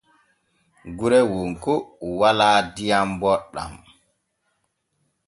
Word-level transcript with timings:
Gure 0.97 1.19
wonko 1.31 1.73
walaa 2.19 2.57
diyam 2.75 3.09
boɗɗam. 3.21 3.73